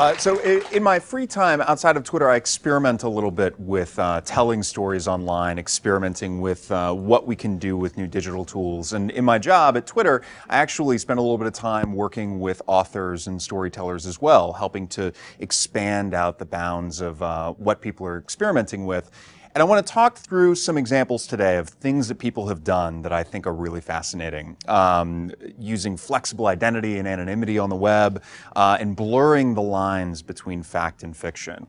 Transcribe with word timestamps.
Uh, 0.00 0.16
so, 0.16 0.38
in 0.40 0.82
my 0.82 0.98
free 0.98 1.26
time 1.26 1.60
outside 1.60 1.94
of 1.94 2.04
Twitter, 2.04 2.26
I 2.26 2.36
experiment 2.36 3.02
a 3.02 3.08
little 3.10 3.30
bit 3.30 3.60
with 3.60 3.98
uh, 3.98 4.22
telling 4.22 4.62
stories 4.62 5.06
online, 5.06 5.58
experimenting 5.58 6.40
with 6.40 6.72
uh, 6.72 6.94
what 6.94 7.26
we 7.26 7.36
can 7.36 7.58
do 7.58 7.76
with 7.76 7.98
new 7.98 8.06
digital 8.06 8.46
tools. 8.46 8.94
And 8.94 9.10
in 9.10 9.26
my 9.26 9.38
job 9.38 9.76
at 9.76 9.86
Twitter, 9.86 10.22
I 10.48 10.56
actually 10.56 10.96
spend 10.96 11.18
a 11.18 11.20
little 11.20 11.36
bit 11.36 11.48
of 11.48 11.52
time 11.52 11.92
working 11.92 12.40
with 12.40 12.62
authors 12.66 13.26
and 13.26 13.42
storytellers 13.42 14.06
as 14.06 14.22
well, 14.22 14.54
helping 14.54 14.88
to 14.88 15.12
expand 15.38 16.14
out 16.14 16.38
the 16.38 16.46
bounds 16.46 17.02
of 17.02 17.22
uh, 17.22 17.52
what 17.52 17.82
people 17.82 18.06
are 18.06 18.16
experimenting 18.16 18.86
with. 18.86 19.10
And 19.52 19.60
I 19.60 19.64
want 19.64 19.84
to 19.84 19.92
talk 19.92 20.16
through 20.16 20.54
some 20.54 20.78
examples 20.78 21.26
today 21.26 21.56
of 21.56 21.68
things 21.68 22.06
that 22.06 22.20
people 22.20 22.46
have 22.46 22.62
done 22.62 23.02
that 23.02 23.12
I 23.12 23.24
think 23.24 23.48
are 23.48 23.52
really 23.52 23.80
fascinating. 23.80 24.56
Um, 24.68 25.32
using 25.58 25.96
flexible 25.96 26.46
identity 26.46 26.98
and 26.98 27.08
anonymity 27.08 27.58
on 27.58 27.68
the 27.68 27.74
web 27.74 28.22
uh, 28.54 28.76
and 28.78 28.94
blurring 28.94 29.54
the 29.54 29.62
lines 29.62 30.22
between 30.22 30.62
fact 30.62 31.02
and 31.02 31.16
fiction. 31.16 31.66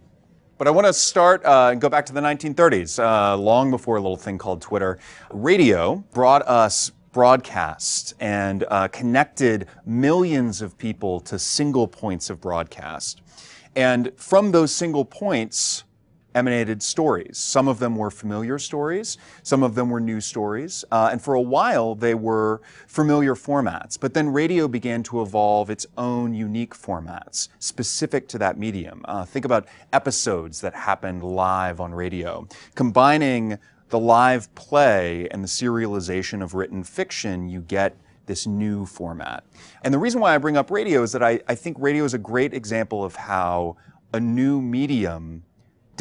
But 0.59 0.67
I 0.67 0.71
want 0.71 0.85
to 0.85 0.94
start 0.94 1.44
uh, 1.44 1.70
and 1.71 1.81
go 1.81 1.90
back 1.90 2.05
to 2.05 2.13
the 2.13 2.21
1930s, 2.21 3.04
uh, 3.04 3.35
long 3.35 3.71
before 3.71 3.95
a 3.98 3.99
little 3.99 4.16
thing 4.16 4.38
called 4.38 4.62
Twitter. 4.62 4.99
Radio 5.32 6.04
brought 6.13 6.48
us 6.48 6.91
broadcast 7.13 8.13
and 8.20 8.63
uh, 8.70 8.90
connected 8.90 9.68
millions 9.88 10.62
of 10.62 10.77
people 10.77 11.20
to 11.21 11.40
single 11.40 11.88
points 11.88 12.29
of 12.29 12.40
broadcast. 12.40 13.23
And 13.76 14.12
from 14.18 14.52
those 14.52 14.73
single 14.73 15.04
points, 15.04 15.84
emanated 16.35 16.81
stories. 16.81 17.38
Some 17.38 17.67
of 17.67 17.80
them 17.80 17.95
were 17.95 18.12
familiar 18.12 18.59
stories, 18.59 19.17
some 19.44 19.63
of 19.63 19.76
them 19.76 19.90
were 19.90 19.99
new 19.99 20.21
stories, 20.21 20.85
uh, 20.91 21.10
and 21.12 21.21
for 21.21 21.34
a 21.34 21.41
while 21.41 21.96
they 21.96 22.15
were 22.15 22.62
familiar 22.88 23.35
formats. 23.35 23.99
But 23.99 24.13
then 24.13 24.29
radio 24.29 24.68
began 24.68 25.04
to 25.04 25.21
evolve 25.21 25.70
its 25.70 25.85
own 25.98 26.34
unique 26.34 26.73
formats 26.73 27.49
specific 27.60 28.27
to 28.29 28.38
that 28.40 28.57
medium. 28.57 29.01
Uh, 29.05 29.26
think 29.26 29.46
about 29.46 29.68
episodes 29.93 30.62
that 30.62 30.73
happened 30.73 31.23
live 31.23 31.79
on 31.79 31.93
radio, 31.93 32.48
combining 32.76 33.57
the 33.90 33.99
live 33.99 34.54
play 34.55 35.27
and 35.29 35.43
the 35.43 35.48
serialization 35.48 36.41
of 36.41 36.54
written 36.54 36.84
fiction, 36.84 37.49
you 37.49 37.62
get 37.62 37.95
this 38.26 38.48
new 38.48 38.85
format. 38.85 39.43
And 39.84 39.93
the 39.93 39.99
reason 39.99 40.21
why 40.21 40.34
I 40.34 40.38
bring 40.38 40.55
up 40.55 40.71
radio 40.71 41.04
is 41.04 41.12
that 41.12 41.21
I, 41.21 41.41
I 41.48 41.55
think 41.55 41.76
radio 41.79 42.05
is 42.05 42.13
a 42.13 42.18
great 42.18 42.54
example 42.54 43.04
of 43.04 43.16
how 43.16 43.76
a 44.13 44.20
new 44.20 44.62
medium 44.62 45.43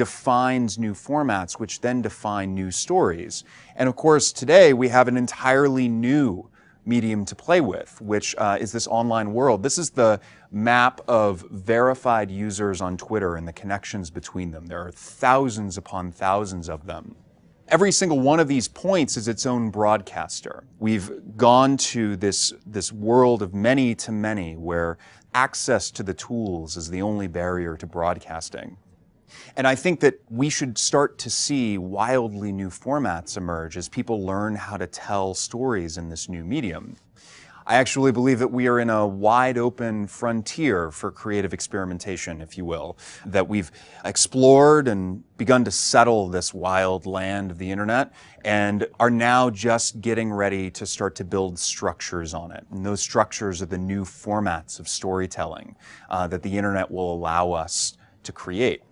defines 0.01 0.79
new 0.79 0.95
formats, 0.95 1.61
which 1.61 1.83
then 1.83 2.01
define 2.01 2.55
new 2.55 2.71
stories. 2.71 3.45
And 3.77 3.87
of 3.87 3.97
course, 3.97 4.33
today 4.33 4.73
we 4.73 4.89
have 4.89 5.09
an 5.09 5.19
entirely 5.19 5.91
new 5.91 6.49
medium 6.87 7.27
to 7.27 7.35
play 7.35 7.61
with, 7.61 8.01
which 8.01 8.35
uh, 8.39 8.57
is 8.59 8.73
this 8.73 8.87
online 8.87 9.35
world. 9.35 9.63
This 9.63 9.77
is 9.77 9.91
the 9.91 10.19
map 10.51 11.03
of 11.07 11.45
verified 11.51 12.31
users 12.31 12.81
on 12.81 12.97
Twitter 12.97 13.37
and 13.37 13.47
the 13.47 13.53
connections 13.53 14.09
between 14.11 14.51
them. 14.53 14.65
There 14.65 14.81
are 14.81 14.91
thousands 14.91 15.77
upon 15.77 16.13
thousands 16.13 16.71
of 16.71 16.87
them. 16.87 17.15
Every 17.69 17.93
single 17.93 18.21
one 18.21 18.41
of 18.41 18.49
these 18.49 18.69
points 18.69 19.19
is 19.19 19.29
its 19.29 19.45
own 19.45 19.69
broadcaster. 19.69 20.65
We've 20.79 21.37
gone 21.37 21.77
to 21.93 22.17
this, 22.17 22.55
this 22.65 22.91
world 22.91 23.43
of 23.43 23.53
many 23.53 23.95
to 23.97 24.13
many 24.13 24.57
where 24.57 24.97
access 25.35 25.91
to 25.91 26.03
the 26.03 26.15
tools 26.15 26.79
is 26.79 26.89
the 26.89 27.03
only 27.03 27.27
barrier 27.27 27.77
to 27.77 27.87
broadcasting. 27.87 28.79
And 29.57 29.67
I 29.67 29.75
think 29.75 30.01
that 30.01 30.21
we 30.29 30.51
should 30.51 30.79
start 30.79 31.19
to 31.19 31.31
see 31.31 31.79
wildly 31.79 32.53
new 32.53 32.69
formats 32.69 33.37
emerge 33.37 33.77
as 33.77 33.89
people 33.89 34.25
learn 34.25 34.55
how 34.55 34.77
to 34.77 34.87
tell 34.87 35.35
stories 35.35 35.99
in 35.99 36.09
this 36.09 36.29
new 36.29 36.45
medium. 36.45 36.97
I 37.71 37.77
actually 37.77 38.11
believe 38.11 38.41
that 38.41 38.51
we 38.51 38.67
are 38.67 38.81
in 38.81 38.91
a 38.91 39.07
wide 39.07 39.57
open 39.57 40.09
frontier 40.09 40.91
for 40.91 41.13
creative 41.13 41.55
experimentation, 41.55 42.41
if 42.41 42.59
you 42.59 42.65
will, 42.65 42.99
that 43.27 43.47
we've 43.49 43.71
explored 44.05 44.89
and 44.89 45.23
begun 45.37 45.65
to 45.65 45.71
settle 45.71 46.29
this 46.29 46.53
wild 46.53 47.07
land 47.07 47.53
of 47.53 47.59
the 47.59 47.71
internet 47.71 48.13
and 48.45 48.89
are 48.99 49.09
now 49.09 49.51
just 49.51 50.01
getting 50.01 50.33
ready 50.33 50.69
to 50.73 50.85
start 50.85 51.15
to 51.15 51.25
build 51.25 51.61
structures 51.61 52.35
on 52.35 52.51
it. 52.51 52.67
And 52.73 52.85
those 52.85 53.01
structures 53.01 53.63
are 53.63 53.67
the 53.67 53.79
new 53.79 54.03
formats 54.03 54.81
of 54.81 54.89
storytelling 54.89 55.77
uh, 56.09 56.27
that 56.27 56.43
the 56.43 56.57
internet 56.59 56.91
will 56.91 57.15
allow 57.15 57.53
us 57.53 57.97
to 58.25 58.33
create. 58.33 58.83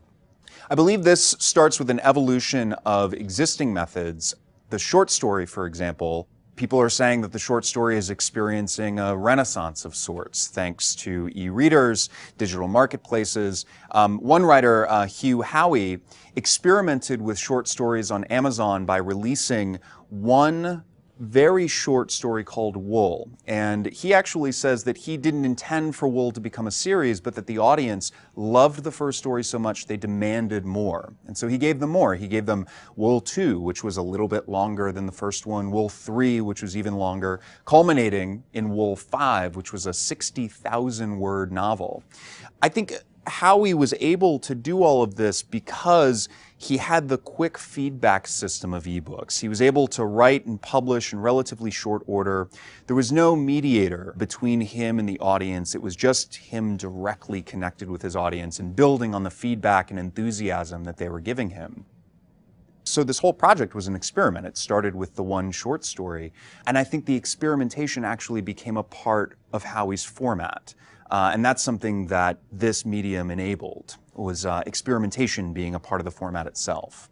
I 0.70 0.74
believe 0.74 1.02
this 1.02 1.34
starts 1.38 1.78
with 1.78 1.88
an 1.88 1.98
evolution 2.00 2.74
of 2.84 3.14
existing 3.14 3.72
methods. 3.72 4.34
The 4.68 4.78
short 4.78 5.08
story, 5.10 5.46
for 5.46 5.64
example, 5.64 6.28
people 6.56 6.78
are 6.78 6.90
saying 6.90 7.22
that 7.22 7.32
the 7.32 7.38
short 7.38 7.64
story 7.64 7.96
is 7.96 8.10
experiencing 8.10 8.98
a 8.98 9.16
renaissance 9.16 9.86
of 9.86 9.96
sorts 9.96 10.48
thanks 10.48 10.94
to 10.96 11.30
e-readers, 11.34 12.10
digital 12.36 12.68
marketplaces. 12.68 13.64
Um, 13.92 14.18
one 14.18 14.44
writer, 14.44 14.86
uh, 14.90 15.06
Hugh 15.06 15.38
Howey, 15.38 16.02
experimented 16.36 17.22
with 17.22 17.38
short 17.38 17.66
stories 17.66 18.10
on 18.10 18.24
Amazon 18.24 18.84
by 18.84 18.98
releasing 18.98 19.78
one 20.10 20.84
very 21.18 21.66
short 21.66 22.10
story 22.10 22.44
called 22.44 22.76
Wool. 22.76 23.30
And 23.46 23.86
he 23.86 24.14
actually 24.14 24.52
says 24.52 24.84
that 24.84 24.96
he 24.96 25.16
didn't 25.16 25.44
intend 25.44 25.96
for 25.96 26.08
Wool 26.08 26.30
to 26.32 26.40
become 26.40 26.66
a 26.66 26.70
series, 26.70 27.20
but 27.20 27.34
that 27.34 27.46
the 27.46 27.58
audience 27.58 28.12
loved 28.36 28.84
the 28.84 28.90
first 28.90 29.18
story 29.18 29.42
so 29.42 29.58
much 29.58 29.86
they 29.86 29.96
demanded 29.96 30.64
more. 30.64 31.12
And 31.26 31.36
so 31.36 31.48
he 31.48 31.58
gave 31.58 31.80
them 31.80 31.90
more. 31.90 32.14
He 32.14 32.28
gave 32.28 32.46
them 32.46 32.66
Wool 32.96 33.20
2, 33.20 33.60
which 33.60 33.82
was 33.82 33.96
a 33.96 34.02
little 34.02 34.28
bit 34.28 34.48
longer 34.48 34.92
than 34.92 35.06
the 35.06 35.12
first 35.12 35.46
one, 35.46 35.70
Wool 35.70 35.88
3, 35.88 36.40
which 36.40 36.62
was 36.62 36.76
even 36.76 36.94
longer, 36.94 37.40
culminating 37.64 38.44
in 38.52 38.70
Wool 38.70 38.96
5, 38.96 39.56
which 39.56 39.72
was 39.72 39.86
a 39.86 39.92
60,000 39.92 41.18
word 41.18 41.52
novel. 41.52 42.02
I 42.62 42.68
think 42.68 42.94
Howey 43.28 43.74
was 43.74 43.94
able 44.00 44.38
to 44.40 44.54
do 44.54 44.82
all 44.82 45.02
of 45.02 45.14
this 45.16 45.42
because 45.42 46.28
he 46.56 46.78
had 46.78 47.08
the 47.08 47.18
quick 47.18 47.56
feedback 47.56 48.26
system 48.26 48.74
of 48.74 48.84
ebooks. 48.84 49.40
He 49.40 49.48
was 49.48 49.62
able 49.62 49.86
to 49.88 50.04
write 50.04 50.46
and 50.46 50.60
publish 50.60 51.12
in 51.12 51.20
relatively 51.20 51.70
short 51.70 52.02
order. 52.06 52.48
There 52.86 52.96
was 52.96 53.12
no 53.12 53.36
mediator 53.36 54.14
between 54.16 54.60
him 54.60 54.98
and 54.98 55.08
the 55.08 55.20
audience. 55.20 55.74
It 55.74 55.82
was 55.82 55.94
just 55.94 56.34
him 56.34 56.76
directly 56.76 57.42
connected 57.42 57.88
with 57.88 58.02
his 58.02 58.16
audience 58.16 58.58
and 58.58 58.74
building 58.74 59.14
on 59.14 59.22
the 59.22 59.30
feedback 59.30 59.90
and 59.90 60.00
enthusiasm 60.00 60.84
that 60.84 60.96
they 60.96 61.08
were 61.08 61.20
giving 61.20 61.50
him. 61.50 61.84
So 62.84 63.04
this 63.04 63.18
whole 63.18 63.34
project 63.34 63.74
was 63.74 63.86
an 63.86 63.94
experiment. 63.94 64.46
It 64.46 64.56
started 64.56 64.94
with 64.94 65.14
the 65.14 65.22
one 65.22 65.52
short 65.52 65.84
story. 65.84 66.32
And 66.66 66.78
I 66.78 66.84
think 66.84 67.04
the 67.04 67.14
experimentation 67.14 68.04
actually 68.04 68.40
became 68.40 68.78
a 68.78 68.82
part 68.82 69.36
of 69.52 69.62
Howey's 69.62 70.04
format. 70.04 70.74
Uh, 71.10 71.30
and 71.32 71.44
that's 71.44 71.62
something 71.62 72.06
that 72.08 72.38
this 72.52 72.84
medium 72.84 73.30
enabled, 73.30 73.96
was 74.14 74.44
uh, 74.44 74.62
experimentation 74.66 75.52
being 75.52 75.74
a 75.74 75.80
part 75.80 76.00
of 76.00 76.04
the 76.04 76.10
format 76.10 76.46
itself. 76.46 77.08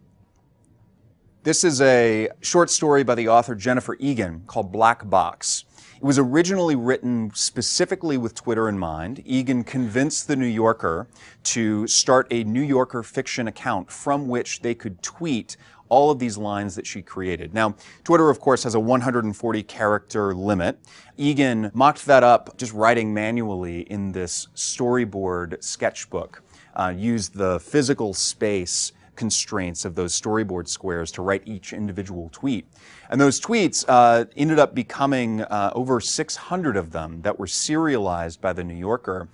This 1.43 1.63
is 1.63 1.81
a 1.81 2.29
short 2.41 2.69
story 2.69 3.03
by 3.03 3.15
the 3.15 3.29
author 3.29 3.55
Jennifer 3.55 3.95
Egan 3.99 4.43
called 4.47 4.71
Black 4.71 5.09
Box. 5.09 5.63
It 5.95 6.03
was 6.03 6.19
originally 6.19 6.75
written 6.75 7.31
specifically 7.33 8.17
with 8.17 8.35
Twitter 8.35 8.69
in 8.69 8.77
mind. 8.77 9.23
Egan 9.25 9.63
convinced 9.63 10.27
the 10.27 10.35
New 10.35 10.45
Yorker 10.45 11.07
to 11.43 11.87
start 11.87 12.27
a 12.29 12.43
New 12.43 12.61
Yorker 12.61 13.01
fiction 13.01 13.47
account 13.47 13.89
from 13.89 14.27
which 14.27 14.61
they 14.61 14.75
could 14.75 15.01
tweet 15.01 15.57
all 15.89 16.11
of 16.11 16.19
these 16.19 16.37
lines 16.37 16.75
that 16.75 16.85
she 16.85 17.01
created. 17.01 17.53
Now, 17.53 17.75
Twitter, 18.03 18.29
of 18.29 18.39
course, 18.39 18.63
has 18.63 18.75
a 18.75 18.79
140 18.79 19.63
character 19.63 20.33
limit. 20.33 20.79
Egan 21.17 21.71
mocked 21.73 22.05
that 22.05 22.23
up 22.23 22.57
just 22.57 22.73
writing 22.73 23.13
manually 23.13 23.81
in 23.81 24.11
this 24.11 24.47
storyboard 24.55 25.63
sketchbook, 25.63 26.43
uh, 26.75 26.93
used 26.95 27.35
the 27.35 27.59
physical 27.59 28.13
space 28.13 28.91
constraints 29.17 29.83
of 29.83 29.95
those 29.95 30.19
storyboard 30.19 30.67
squares 30.67 31.11
to 31.11 31.21
write 31.21 31.41
each 31.45 31.73
individual 31.73 32.29
tweet. 32.31 32.67
And 33.09 33.19
those 33.19 33.41
tweets 33.41 33.83
uh, 33.87 34.25
ended 34.37 34.59
up 34.59 34.73
becoming 34.73 35.41
uh, 35.41 35.71
over 35.75 35.99
600 35.99 36.77
of 36.77 36.91
them 36.91 37.21
that 37.23 37.37
were 37.37 37.47
serialized 37.47 38.39
by 38.39 38.53
the 38.53 38.63
New 38.63 38.75
Yorker. 38.75 39.27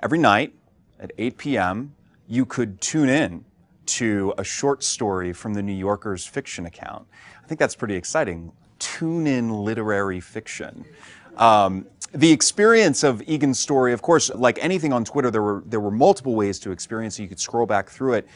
Every 0.00 0.18
night 0.18 0.54
at 1.00 1.10
8 1.18 1.38
p.m., 1.38 1.94
you 2.28 2.46
could 2.46 2.80
tune 2.80 3.08
in 3.08 3.44
to 3.86 4.34
a 4.38 4.44
short 4.44 4.82
story 4.84 5.32
from 5.32 5.54
the 5.54 5.62
New 5.62 5.74
Yorker's 5.74 6.26
fiction 6.26 6.66
account. 6.66 7.06
I 7.42 7.46
think 7.46 7.58
that's 7.58 7.74
pretty 7.74 7.94
exciting. 7.94 8.52
Tune 8.78 9.26
in 9.26 9.50
literary 9.50 10.20
fiction. 10.20 10.84
Um, 11.36 11.86
the 12.12 12.30
experience 12.30 13.02
of 13.04 13.22
Egan's 13.28 13.58
story, 13.58 13.92
of 13.92 14.02
course, 14.02 14.30
like 14.34 14.58
anything 14.62 14.92
on 14.92 15.04
Twitter, 15.04 15.30
there 15.30 15.42
were 15.42 15.62
there 15.66 15.80
were 15.80 15.90
multiple 15.90 16.34
ways 16.34 16.58
to 16.60 16.70
experience 16.70 17.18
it. 17.18 17.22
You 17.22 17.28
could 17.28 17.40
scroll 17.40 17.66
back 17.66 17.88
through 17.88 18.14
it. 18.14 18.28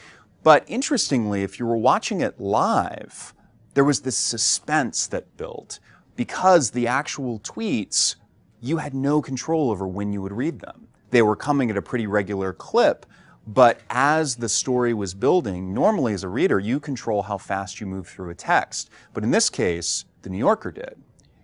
But 0.43 0.63
interestingly, 0.67 1.43
if 1.43 1.59
you 1.59 1.65
were 1.65 1.77
watching 1.77 2.21
it 2.21 2.39
live, 2.39 3.33
there 3.73 3.83
was 3.83 4.01
this 4.01 4.17
suspense 4.17 5.07
that 5.07 5.35
built 5.37 5.79
because 6.15 6.71
the 6.71 6.87
actual 6.87 7.39
tweets, 7.39 8.15
you 8.61 8.77
had 8.77 8.93
no 8.93 9.21
control 9.21 9.71
over 9.71 9.87
when 9.87 10.13
you 10.13 10.21
would 10.21 10.31
read 10.31 10.59
them. 10.59 10.87
They 11.11 11.21
were 11.21 11.35
coming 11.35 11.69
at 11.69 11.77
a 11.77 11.81
pretty 11.81 12.07
regular 12.07 12.53
clip, 12.53 13.05
but 13.47 13.79
as 13.89 14.35
the 14.35 14.49
story 14.49 14.93
was 14.93 15.13
building, 15.13 15.73
normally 15.73 16.13
as 16.13 16.23
a 16.23 16.29
reader, 16.29 16.59
you 16.59 16.79
control 16.79 17.21
how 17.21 17.37
fast 17.37 17.79
you 17.79 17.85
move 17.85 18.07
through 18.07 18.29
a 18.31 18.35
text. 18.35 18.89
But 19.13 19.23
in 19.23 19.31
this 19.31 19.49
case, 19.49 20.05
the 20.23 20.29
New 20.29 20.39
Yorker 20.39 20.71
did. 20.71 20.95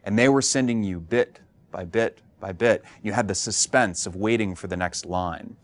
And 0.03 0.17
they 0.17 0.29
were 0.29 0.41
sending 0.41 0.83
you 0.83 0.99
bit 0.99 1.39
by 1.69 1.85
bit 1.85 2.21
by 2.39 2.51
bit. 2.51 2.83
You 3.03 3.13
had 3.13 3.27
the 3.27 3.35
suspense 3.35 4.07
of 4.07 4.15
waiting 4.15 4.55
for 4.55 4.67
the 4.67 4.75
next 4.75 5.05
line. 5.05 5.55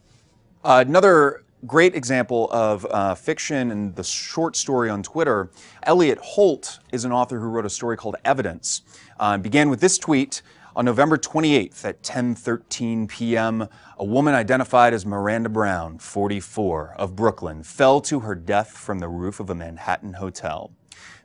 Uh, 0.64 0.84
another 0.88 1.44
great 1.66 1.96
example 1.96 2.50
of 2.52 2.86
uh, 2.92 3.16
fiction 3.16 3.72
and 3.72 3.96
the 3.96 4.04
short 4.04 4.56
story 4.56 4.90
on 4.90 5.02
Twitter. 5.02 5.50
Elliot 5.84 6.20
Holt 6.22 6.80
is 6.92 7.04
an 7.04 7.12
author 7.12 7.40
who 7.40 7.48
wrote 7.48 7.66
a 7.66 7.70
story 7.70 7.98
called 7.98 8.16
Evidence. 8.24 8.84
Uh, 9.20 9.38
began 9.38 9.70
with 9.70 9.80
this 9.80 9.98
tweet 9.98 10.44
on 10.78 10.86
November 10.86 11.18
28th 11.18 11.84
at 11.86 12.04
10:13 12.04 13.08
p.m. 13.08 13.68
A 13.98 14.06
woman 14.06 14.36
identified 14.36 14.94
as 14.94 15.08
Miranda 15.08 15.50
Brown, 15.50 15.98
44, 15.98 16.94
of 17.00 17.16
Brooklyn, 17.16 17.64
fell 17.64 18.00
to 18.02 18.20
her 18.20 18.36
death 18.36 18.70
from 18.70 19.00
the 19.00 19.08
roof 19.08 19.40
of 19.40 19.50
a 19.50 19.56
Manhattan 19.56 20.14
hotel. 20.14 20.72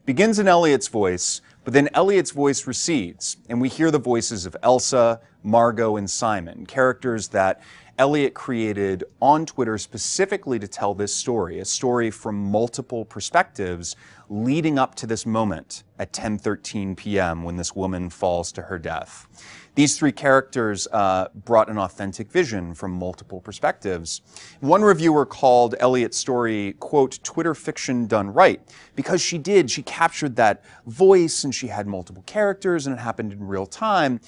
Begins 0.07 0.39
in 0.39 0.49
Elliot's 0.49 0.89
voice, 0.89 1.43
but 1.65 1.73
then 1.73 1.89
Elliot's 1.95 2.33
voice 2.33 2.67
recedes, 2.67 3.37
and 3.49 3.61
we 3.61 3.69
hear 3.69 3.91
the 3.91 3.99
voices 3.99 4.47
of 4.47 4.57
Elsa, 4.63 5.21
Margot, 5.43 5.97
and 5.97 6.11
Simon, 6.11 6.67
characters 6.67 7.29
that 7.29 7.63
Elliot 7.99 8.35
created 8.35 9.05
on 9.21 9.45
Twitter 9.47 9.77
specifically 9.79 10.59
to 10.59 10.67
tell 10.67 10.95
this 10.95 11.15
story, 11.15 11.59
a 11.61 11.65
story 11.65 12.11
from 12.11 12.51
multiple 12.51 13.05
perspectives 13.05 13.97
leading 14.29 14.79
up 14.79 14.95
to 14.97 15.07
this 15.07 15.27
moment 15.27 15.85
at 15.99 16.13
10:13 16.13 16.97
p.m. 16.97 17.45
when 17.45 17.57
this 17.57 17.77
woman 17.77 18.09
falls 18.09 18.51
to 18.53 18.63
her 18.63 18.79
death. 18.79 19.29
These 19.75 19.99
three 19.99 20.13
characters 20.13 20.87
uh, 20.93 21.29
brought 21.35 21.71
an 21.71 21.79
authentic 21.79 22.31
vision 22.31 22.75
from 22.75 22.93
multiple 22.93 23.41
perspectives. 23.41 24.21
One 24.61 24.83
reviewer 24.83 25.25
called 25.25 25.75
Elliot's 25.81 26.19
story, 26.19 26.75
quote, 26.79 27.19
Twitter 27.23 27.55
fiction 27.55 28.07
done 28.07 28.33
right, 28.35 28.61
because 28.97 29.23
she 29.23 29.39
did. 29.39 29.71
She 29.71 29.83
captured 29.83 30.37
that 30.37 30.63
voice 30.87 31.45
and 31.45 31.55
she 31.55 31.69
had 31.69 31.87
multiple 31.87 32.23
characters 32.27 32.87
and 32.87 32.95
it 32.95 33.01
happened 33.01 33.33
in 33.33 33.47
real 33.47 33.65
time. 33.65 34.21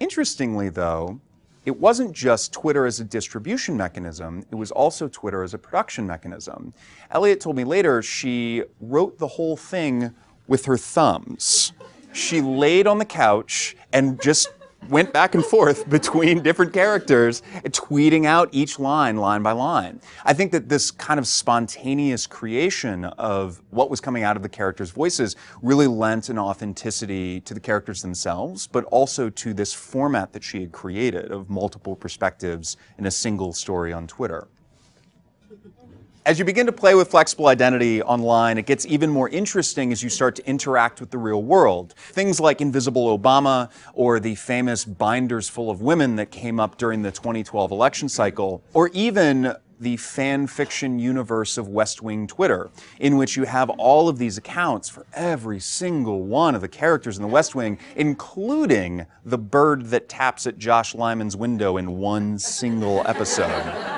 Interestingly, 0.00 0.70
though, 0.70 1.20
it 1.66 1.78
wasn't 1.78 2.12
just 2.12 2.54
Twitter 2.54 2.86
as 2.86 2.98
a 2.98 3.04
distribution 3.04 3.76
mechanism, 3.76 4.42
it 4.50 4.54
was 4.54 4.70
also 4.70 5.06
Twitter 5.06 5.42
as 5.42 5.52
a 5.52 5.58
production 5.58 6.06
mechanism. 6.06 6.72
Elliot 7.10 7.40
told 7.40 7.56
me 7.56 7.64
later 7.64 8.00
she 8.00 8.62
wrote 8.80 9.18
the 9.18 9.26
whole 9.26 9.54
thing 9.56 10.14
with 10.46 10.64
her 10.64 10.78
thumbs. 10.78 11.72
She 12.14 12.40
laid 12.40 12.86
on 12.86 12.96
the 12.96 13.04
couch 13.04 13.76
and 13.92 14.18
just 14.22 14.48
went 14.88 15.12
back 15.12 15.34
and 15.34 15.44
forth 15.44 15.88
between 15.90 16.42
different 16.42 16.72
characters, 16.72 17.42
tweeting 17.64 18.24
out 18.26 18.48
each 18.52 18.78
line, 18.78 19.16
line 19.16 19.42
by 19.42 19.52
line. 19.52 20.00
I 20.24 20.32
think 20.32 20.52
that 20.52 20.68
this 20.68 20.90
kind 20.90 21.18
of 21.18 21.26
spontaneous 21.26 22.26
creation 22.26 23.04
of 23.04 23.62
what 23.70 23.90
was 23.90 24.00
coming 24.00 24.22
out 24.22 24.36
of 24.36 24.42
the 24.42 24.48
characters' 24.48 24.90
voices 24.90 25.36
really 25.62 25.86
lent 25.86 26.28
an 26.28 26.38
authenticity 26.38 27.40
to 27.42 27.54
the 27.54 27.60
characters 27.60 28.02
themselves, 28.02 28.66
but 28.66 28.84
also 28.84 29.30
to 29.30 29.54
this 29.54 29.74
format 29.74 30.32
that 30.32 30.42
she 30.42 30.60
had 30.60 30.72
created 30.72 31.30
of 31.30 31.50
multiple 31.50 31.96
perspectives 31.96 32.76
in 32.98 33.06
a 33.06 33.10
single 33.10 33.52
story 33.52 33.92
on 33.92 34.06
Twitter. 34.06 34.48
As 36.28 36.38
you 36.38 36.44
begin 36.44 36.66
to 36.66 36.72
play 36.72 36.94
with 36.94 37.10
flexible 37.10 37.46
identity 37.46 38.02
online, 38.02 38.58
it 38.58 38.66
gets 38.66 38.84
even 38.84 39.08
more 39.08 39.30
interesting 39.30 39.92
as 39.92 40.02
you 40.02 40.10
start 40.10 40.36
to 40.36 40.46
interact 40.46 41.00
with 41.00 41.10
the 41.10 41.16
real 41.16 41.42
world. 41.42 41.94
Things 41.96 42.38
like 42.38 42.60
Invisible 42.60 43.18
Obama 43.18 43.70
or 43.94 44.20
the 44.20 44.34
famous 44.34 44.84
binders 44.84 45.48
full 45.48 45.70
of 45.70 45.80
women 45.80 46.16
that 46.16 46.30
came 46.30 46.60
up 46.60 46.76
during 46.76 47.00
the 47.00 47.10
2012 47.10 47.70
election 47.70 48.10
cycle, 48.10 48.62
or 48.74 48.88
even 48.88 49.54
the 49.80 49.96
fan 49.96 50.46
fiction 50.46 50.98
universe 50.98 51.56
of 51.56 51.68
West 51.68 52.02
Wing 52.02 52.26
Twitter, 52.26 52.68
in 52.98 53.16
which 53.16 53.36
you 53.36 53.44
have 53.44 53.70
all 53.70 54.10
of 54.10 54.18
these 54.18 54.36
accounts 54.36 54.90
for 54.90 55.06
every 55.14 55.60
single 55.60 56.24
one 56.24 56.54
of 56.54 56.60
the 56.60 56.68
characters 56.68 57.16
in 57.16 57.22
the 57.22 57.28
West 57.28 57.54
Wing, 57.54 57.78
including 57.96 59.06
the 59.24 59.38
bird 59.38 59.86
that 59.86 60.10
taps 60.10 60.46
at 60.46 60.58
Josh 60.58 60.94
Lyman's 60.94 61.36
window 61.36 61.78
in 61.78 61.96
one 61.98 62.38
single 62.38 63.02
episode. 63.06 63.97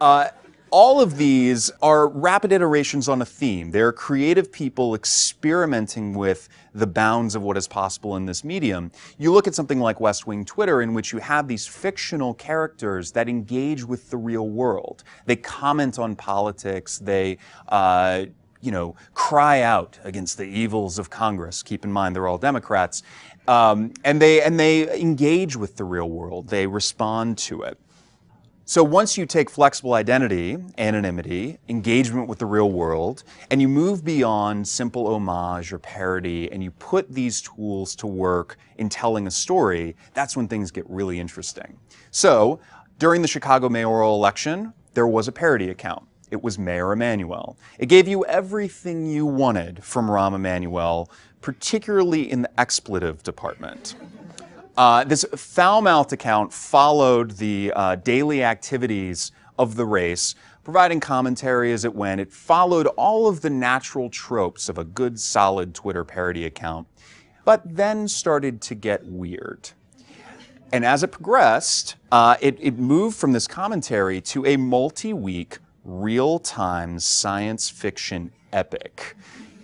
Uh, 0.00 0.28
all 0.70 1.00
of 1.00 1.16
these 1.16 1.70
are 1.82 2.08
rapid 2.08 2.52
iterations 2.52 3.08
on 3.08 3.20
a 3.20 3.24
theme. 3.24 3.72
They're 3.72 3.92
creative 3.92 4.52
people 4.52 4.94
experimenting 4.94 6.14
with 6.14 6.48
the 6.72 6.86
bounds 6.86 7.34
of 7.34 7.42
what 7.42 7.56
is 7.56 7.66
possible 7.66 8.16
in 8.16 8.24
this 8.24 8.44
medium. 8.44 8.92
You 9.18 9.32
look 9.32 9.48
at 9.48 9.54
something 9.54 9.80
like 9.80 10.00
West 10.00 10.28
Wing 10.28 10.44
Twitter, 10.44 10.80
in 10.80 10.94
which 10.94 11.12
you 11.12 11.18
have 11.18 11.48
these 11.48 11.66
fictional 11.66 12.34
characters 12.34 13.10
that 13.12 13.28
engage 13.28 13.84
with 13.84 14.10
the 14.10 14.16
real 14.16 14.48
world. 14.48 15.02
They 15.26 15.36
comment 15.36 15.98
on 15.98 16.14
politics. 16.14 16.98
They 16.98 17.38
uh, 17.68 18.26
you 18.62 18.70
know, 18.70 18.94
cry 19.14 19.62
out 19.62 19.98
against 20.04 20.36
the 20.36 20.44
evils 20.44 20.98
of 20.98 21.10
Congress. 21.10 21.62
Keep 21.62 21.84
in 21.84 21.90
mind, 21.90 22.14
they're 22.14 22.28
all 22.28 22.38
Democrats, 22.38 23.02
um, 23.48 23.92
and 24.04 24.20
they 24.20 24.42
and 24.42 24.60
they 24.60 25.00
engage 25.00 25.56
with 25.56 25.76
the 25.76 25.84
real 25.84 26.10
world. 26.10 26.48
They 26.48 26.66
respond 26.66 27.38
to 27.38 27.62
it. 27.62 27.78
So 28.70 28.84
once 28.84 29.18
you 29.18 29.26
take 29.26 29.50
flexible 29.50 29.94
identity, 29.94 30.56
anonymity, 30.78 31.58
engagement 31.68 32.28
with 32.28 32.38
the 32.38 32.46
real 32.46 32.70
world, 32.70 33.24
and 33.50 33.60
you 33.60 33.66
move 33.66 34.04
beyond 34.04 34.68
simple 34.68 35.08
homage 35.08 35.72
or 35.72 35.80
parody, 35.80 36.52
and 36.52 36.62
you 36.62 36.70
put 36.70 37.12
these 37.12 37.42
tools 37.42 37.96
to 37.96 38.06
work 38.06 38.58
in 38.78 38.88
telling 38.88 39.26
a 39.26 39.30
story, 39.32 39.96
that's 40.14 40.36
when 40.36 40.46
things 40.46 40.70
get 40.70 40.88
really 40.88 41.18
interesting. 41.18 41.76
So 42.12 42.60
during 43.00 43.22
the 43.22 43.26
Chicago 43.26 43.68
mayoral 43.68 44.14
election, 44.14 44.72
there 44.94 45.08
was 45.08 45.26
a 45.26 45.32
parody 45.32 45.70
account. 45.70 46.04
It 46.30 46.40
was 46.40 46.56
Mayor 46.56 46.92
Emanuel. 46.92 47.58
It 47.80 47.86
gave 47.86 48.06
you 48.06 48.24
everything 48.26 49.04
you 49.04 49.26
wanted 49.26 49.82
from 49.82 50.06
Rahm 50.06 50.32
Emanuel, 50.32 51.10
particularly 51.40 52.30
in 52.30 52.42
the 52.42 52.60
expletive 52.60 53.24
department. 53.24 53.96
Uh, 54.76 55.04
this 55.04 55.24
foul-mouthed 55.34 56.12
account 56.12 56.52
followed 56.52 57.32
the 57.32 57.72
uh, 57.74 57.96
daily 57.96 58.42
activities 58.42 59.32
of 59.58 59.76
the 59.76 59.84
race, 59.84 60.34
providing 60.64 61.00
commentary 61.00 61.72
as 61.72 61.84
it 61.84 61.94
went. 61.94 62.20
It 62.20 62.32
followed 62.32 62.86
all 62.86 63.26
of 63.26 63.40
the 63.40 63.50
natural 63.50 64.08
tropes 64.08 64.68
of 64.68 64.78
a 64.78 64.84
good, 64.84 65.20
solid 65.20 65.74
Twitter 65.74 66.04
parody 66.04 66.46
account, 66.46 66.86
but 67.44 67.62
then 67.64 68.08
started 68.08 68.60
to 68.62 68.74
get 68.74 69.04
weird. 69.04 69.70
And 70.72 70.84
as 70.84 71.02
it 71.02 71.08
progressed, 71.08 71.96
uh, 72.12 72.36
it, 72.40 72.56
it 72.60 72.78
moved 72.78 73.16
from 73.16 73.32
this 73.32 73.48
commentary 73.48 74.20
to 74.22 74.46
a 74.46 74.56
multi-week, 74.56 75.58
real-time 75.84 77.00
science 77.00 77.68
fiction 77.68 78.32
epic 78.52 79.16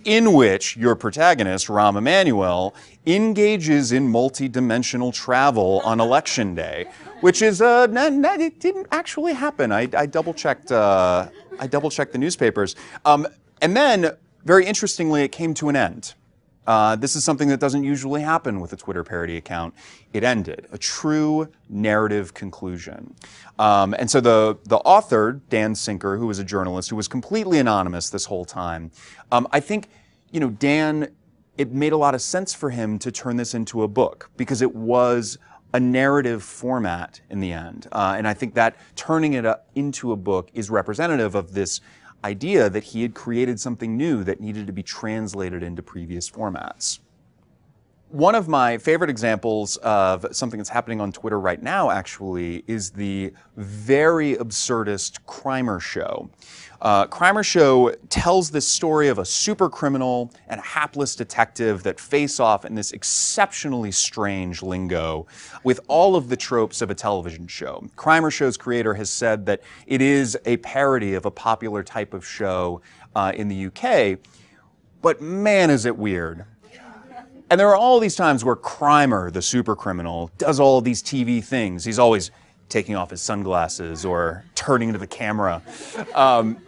in 0.07 0.33
which 0.33 0.77
your 0.77 0.95
protagonist, 0.95 1.67
Rahm 1.67 1.99
Emanuel, 1.99 2.75
engages 3.07 3.93
in 3.93 4.09
multi-dimensional 4.09 5.11
travel 5.13 5.83
on 5.85 6.01
election 6.01 6.55
day, 6.55 6.87
which 7.21 7.43
is 7.43 7.61
uh, 7.61 7.87
it 7.91 8.61
didn't 8.61 8.87
actually 8.93 9.35
happen. 9.35 9.73
I, 9.73 9.89
I 9.97 10.07
double 10.07 10.33
checked. 10.33 10.73
Uh, 10.73 11.29
I 11.59 11.67
double 11.67 11.91
checked 11.91 12.13
the 12.13 12.19
newspapers, 12.19 12.77
um, 13.05 13.27
and 13.61 13.77
then 13.77 14.13
very 14.45 14.65
interestingly, 14.65 15.23
it 15.23 15.33
came 15.33 15.55
to 15.55 15.69
an 15.69 15.77
end. 15.77 16.15
Uh, 16.67 16.97
this 16.97 17.17
is 17.17 17.25
something 17.25 17.49
that 17.49 17.61
doesn't 17.61 17.85
usually 17.85 18.23
happen 18.23 18.61
with 18.61 18.73
a 18.73 18.77
Twitter 18.77 19.05
parody 19.05 19.37
account. 19.37 19.75
It 20.13 20.25
ended, 20.25 20.67
a 20.73 20.79
true 20.79 21.49
narrative 21.69 22.35
conclusion. 22.35 23.15
Um, 23.59 23.95
and 23.99 24.11
so 24.11 24.21
the, 24.21 24.59
the 24.65 24.79
author, 24.79 25.41
Dan 25.49 25.75
Sinker, 25.75 26.17
who 26.17 26.27
was 26.27 26.39
a 26.39 26.45
journalist, 26.45 26.91
who 26.91 26.97
was 26.97 27.09
completely 27.09 27.59
anonymous 27.59 28.11
this 28.11 28.25
whole 28.25 28.45
time, 28.45 28.91
um, 29.33 29.47
I 29.53 29.61
think, 29.61 29.89
you 30.31 30.41
know, 30.41 30.51
Dan, 30.51 31.09
it 31.57 31.73
made 31.73 31.93
a 31.93 31.97
lot 31.97 32.15
of 32.15 32.21
sense 32.21 32.53
for 32.53 32.71
him 32.71 32.99
to 32.99 33.11
turn 33.11 33.37
this 33.37 33.55
into 33.55 33.83
a 33.83 33.89
book 33.89 34.31
because 34.37 34.61
it 34.61 34.75
was 34.75 35.39
a 35.73 35.81
narrative 35.81 36.43
format 36.43 37.21
in 37.31 37.41
the 37.41 37.53
end. 37.53 37.87
Uh, 37.93 38.15
and 38.17 38.27
I 38.27 38.35
think 38.35 38.55
that 38.55 38.77
turning 38.95 39.35
it 39.35 39.45
into 39.75 40.13
a 40.13 40.17
book 40.17 40.51
is 40.55 40.71
representative 40.71 41.35
of 41.35 41.53
this 41.53 41.81
idea 42.25 42.69
that 42.71 42.85
he 42.85 43.03
had 43.03 43.15
created 43.15 43.61
something 43.61 43.97
new 43.97 44.25
that 44.25 44.41
needed 44.41 44.67
to 44.67 44.73
be 44.73 44.83
translated 44.83 45.63
into 45.63 45.83
previous 45.83 46.31
formats. 46.31 47.01
One 48.11 48.37
of 48.37 48.47
my 48.47 48.79
favorite 48.79 49.11
examples 49.11 49.79
of 49.79 50.25
something 50.31 50.59
that's 50.59 50.71
happening 50.71 51.01
on 51.01 51.11
Twitter 51.11 51.41
right 51.41 51.61
now, 51.61 51.91
actually, 51.91 52.63
is 52.69 52.91
the 52.91 53.33
very 53.57 54.37
absurdist 54.37 55.19
Crimer 55.27 55.81
Show. 55.81 56.31
Uh, 56.81 57.09
Crimer 57.09 57.45
Show 57.45 57.91
tells 58.09 58.53
this 58.53 58.67
story 58.67 59.09
of 59.09 59.19
a 59.19 59.25
super 59.25 59.69
criminal 59.69 60.31
and 60.47 60.61
a 60.61 60.63
hapless 60.63 61.17
detective 61.17 61.83
that 61.83 61.99
face 61.99 62.39
off 62.39 62.65
in 62.65 62.77
this 62.77 62.93
exceptionally 62.93 63.91
strange 63.91 64.63
lingo 64.63 65.27
with 65.65 65.81
all 65.89 66.15
of 66.15 66.29
the 66.29 66.37
tropes 66.37 66.83
of 66.83 66.91
a 66.91 66.95
television 66.95 67.49
show. 67.49 67.85
Crimer 67.97 68.31
Show's 68.31 68.57
creator 68.57 68.95
has 68.95 69.11
said 69.11 69.47
that 69.47 69.63
it 69.89 70.01
is 70.01 70.39
a 70.45 70.59
parody 70.59 71.15
of 71.15 71.27
a 71.27 71.31
popular 71.33 71.83
type 71.83 72.15
of 72.15 72.25
show 72.25 72.81
uh, 73.17 73.33
in 73.35 73.49
the 73.49 73.67
UK, 73.67 74.21
but 75.03 75.21
man, 75.21 75.71
is 75.71 75.87
it 75.87 75.97
weird. 75.97 76.45
And 77.49 77.61
there 77.61 77.69
are 77.69 77.77
all 77.77 78.01
these 78.01 78.17
times 78.17 78.45
where 78.45 78.57
Crimer, 78.57 79.33
the 79.33 79.43
super 79.43 79.77
criminal, 79.77 80.31
does 80.37 80.59
all 80.59 80.81
these 80.81 81.03
TV 81.03 81.43
things. 81.43 81.85
He's 81.85 81.99
always 81.99 82.33
taking 82.69 82.97
off 82.97 83.11
his 83.11 83.23
sunglasses 83.23 84.05
or 84.05 84.45
turning 84.55 84.93
to 84.93 84.99
the 84.99 85.07
camera. 85.07 85.63
Um, 86.15 86.59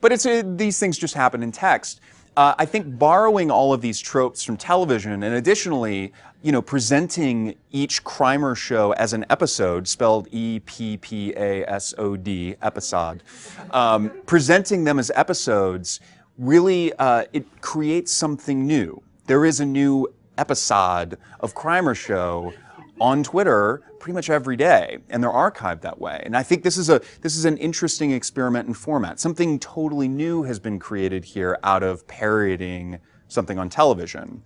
but 0.00 0.12
it's 0.12 0.26
a, 0.26 0.42
these 0.42 0.78
things 0.78 0.96
just 0.98 1.14
happen 1.14 1.42
in 1.42 1.50
text. 1.50 2.00
Uh, 2.36 2.54
I 2.58 2.64
think 2.64 2.96
borrowing 2.98 3.50
all 3.50 3.72
of 3.72 3.80
these 3.80 3.98
tropes 3.98 4.44
from 4.44 4.56
television 4.56 5.24
and 5.24 5.34
additionally, 5.34 6.12
you 6.42 6.52
know, 6.52 6.62
presenting 6.62 7.56
each 7.72 8.04
Crimer 8.04 8.56
show 8.56 8.92
as 8.92 9.12
an 9.12 9.26
episode, 9.30 9.88
spelled 9.88 10.28
E 10.30 10.60
P 10.60 10.96
P 10.96 11.34
A 11.36 11.64
S 11.68 11.92
O 11.98 12.16
D, 12.16 12.54
episode, 12.62 13.24
um, 13.72 14.10
presenting 14.26 14.84
them 14.84 14.98
as 14.98 15.10
episodes 15.14 16.00
really 16.38 16.92
uh, 16.94 17.24
it 17.32 17.60
creates 17.60 18.12
something 18.12 18.66
new. 18.66 19.02
There 19.26 19.44
is 19.44 19.60
a 19.60 19.66
new 19.66 20.08
episode 20.40 21.18
of 21.40 21.54
Crimer 21.54 21.94
Show 21.94 22.54
on 22.98 23.22
Twitter 23.22 23.82
pretty 23.98 24.14
much 24.14 24.30
every 24.30 24.56
day, 24.56 24.98
and 25.10 25.22
they're 25.22 25.30
archived 25.30 25.82
that 25.82 26.00
way. 26.00 26.22
And 26.24 26.34
I 26.34 26.42
think 26.42 26.64
this 26.64 26.78
is 26.78 26.88
a 26.88 27.02
this 27.20 27.36
is 27.36 27.44
an 27.44 27.58
interesting 27.58 28.10
experiment 28.12 28.66
in 28.66 28.74
format. 28.74 29.20
Something 29.20 29.58
totally 29.58 30.08
new 30.08 30.42
has 30.44 30.58
been 30.58 30.78
created 30.78 31.24
here 31.24 31.58
out 31.62 31.82
of 31.82 32.06
parodying 32.08 32.98
something 33.28 33.58
on 33.58 33.68
television. 33.68 34.42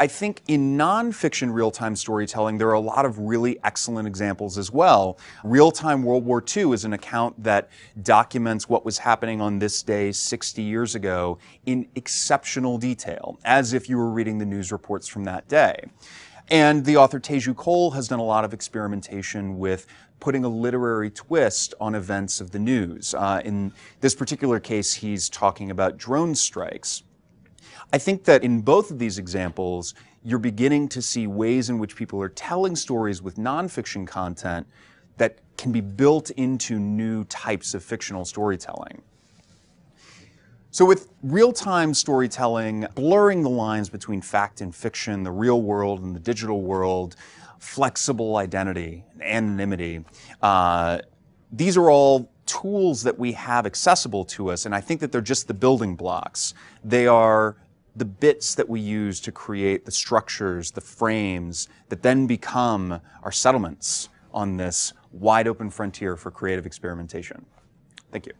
I 0.00 0.06
think 0.06 0.42
in 0.46 0.78
nonfiction 0.78 1.52
real-time 1.52 1.96
storytelling, 1.96 2.56
there 2.56 2.68
are 2.68 2.74
a 2.74 2.80
lot 2.80 3.04
of 3.04 3.18
really 3.18 3.58
excellent 3.64 4.06
examples 4.06 4.56
as 4.56 4.70
well. 4.70 5.18
Real-time 5.42 6.04
World 6.04 6.24
War 6.24 6.42
II 6.56 6.72
is 6.72 6.84
an 6.84 6.92
account 6.92 7.42
that 7.42 7.68
documents 8.02 8.68
what 8.68 8.84
was 8.84 8.98
happening 8.98 9.40
on 9.40 9.58
this 9.58 9.82
day 9.82 10.12
60 10.12 10.62
years 10.62 10.94
ago 10.94 11.38
in 11.66 11.88
exceptional 11.96 12.78
detail, 12.78 13.40
as 13.44 13.72
if 13.72 13.88
you 13.88 13.96
were 13.96 14.10
reading 14.10 14.38
the 14.38 14.46
news 14.46 14.70
reports 14.70 15.08
from 15.08 15.24
that 15.24 15.48
day. 15.48 15.82
And 16.50 16.84
the 16.84 16.96
author 16.96 17.18
Teju 17.18 17.56
Cole 17.56 17.90
has 17.90 18.06
done 18.06 18.20
a 18.20 18.24
lot 18.24 18.44
of 18.44 18.54
experimentation 18.54 19.58
with 19.58 19.86
putting 20.20 20.44
a 20.44 20.48
literary 20.48 21.10
twist 21.10 21.74
on 21.80 21.94
events 21.94 22.40
of 22.40 22.52
the 22.52 22.58
news. 22.58 23.14
Uh, 23.14 23.42
in 23.44 23.72
this 24.00 24.14
particular 24.14 24.60
case, 24.60 24.94
he's 24.94 25.28
talking 25.28 25.70
about 25.70 25.96
drone 25.96 26.34
strikes. 26.34 27.02
I 27.92 27.98
think 27.98 28.24
that 28.24 28.44
in 28.44 28.60
both 28.60 28.90
of 28.90 28.98
these 28.98 29.18
examples, 29.18 29.94
you're 30.22 30.38
beginning 30.38 30.88
to 30.90 31.00
see 31.00 31.26
ways 31.26 31.70
in 31.70 31.78
which 31.78 31.96
people 31.96 32.20
are 32.20 32.28
telling 32.28 32.76
stories 32.76 33.22
with 33.22 33.36
nonfiction 33.36 34.06
content 34.06 34.66
that 35.16 35.38
can 35.56 35.72
be 35.72 35.80
built 35.80 36.30
into 36.30 36.78
new 36.78 37.24
types 37.24 37.74
of 37.74 37.82
fictional 37.82 38.24
storytelling. 38.24 39.02
So 40.70 40.84
with 40.84 41.08
real-time 41.22 41.94
storytelling, 41.94 42.86
blurring 42.94 43.42
the 43.42 43.50
lines 43.50 43.88
between 43.88 44.20
fact 44.20 44.60
and 44.60 44.74
fiction, 44.74 45.22
the 45.22 45.30
real 45.30 45.62
world 45.62 46.02
and 46.02 46.14
the 46.14 46.20
digital 46.20 46.60
world, 46.60 47.16
flexible 47.58 48.36
identity, 48.36 49.04
anonymity, 49.20 50.04
uh, 50.42 50.98
these 51.50 51.78
are 51.78 51.90
all 51.90 52.30
tools 52.44 53.02
that 53.02 53.18
we 53.18 53.32
have 53.32 53.64
accessible 53.64 54.24
to 54.26 54.50
us, 54.50 54.66
and 54.66 54.74
I 54.74 54.80
think 54.80 55.00
that 55.00 55.10
they're 55.10 55.20
just 55.20 55.48
the 55.48 55.54
building 55.54 55.96
blocks. 55.96 56.52
They 56.84 57.06
are 57.06 57.56
the 57.96 58.04
bits 58.04 58.54
that 58.54 58.68
we 58.68 58.80
use 58.80 59.20
to 59.20 59.32
create 59.32 59.84
the 59.84 59.90
structures, 59.90 60.70
the 60.70 60.80
frames, 60.80 61.68
that 61.88 62.02
then 62.02 62.26
become 62.26 63.00
our 63.22 63.32
settlements 63.32 64.08
on 64.32 64.56
this 64.56 64.92
wide 65.12 65.48
open 65.48 65.70
frontier 65.70 66.16
for 66.16 66.30
creative 66.30 66.66
experimentation. 66.66 67.44
Thank 68.12 68.26
you. 68.26 68.32